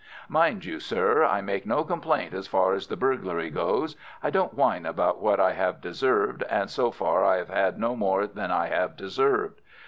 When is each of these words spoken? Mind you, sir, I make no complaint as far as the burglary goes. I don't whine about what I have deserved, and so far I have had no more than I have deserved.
Mind 0.29 0.65
you, 0.65 0.79
sir, 0.79 1.23
I 1.23 1.41
make 1.41 1.63
no 1.67 1.83
complaint 1.83 2.33
as 2.33 2.47
far 2.47 2.73
as 2.73 2.87
the 2.87 2.97
burglary 2.97 3.51
goes. 3.51 3.95
I 4.23 4.31
don't 4.31 4.55
whine 4.55 4.83
about 4.87 5.21
what 5.21 5.39
I 5.39 5.51
have 5.53 5.79
deserved, 5.79 6.41
and 6.49 6.71
so 6.71 6.89
far 6.89 7.23
I 7.23 7.37
have 7.37 7.49
had 7.49 7.77
no 7.77 7.95
more 7.95 8.25
than 8.25 8.49
I 8.49 8.65
have 8.65 8.97
deserved. 8.97 9.61